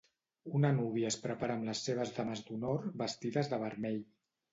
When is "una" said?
0.59-0.69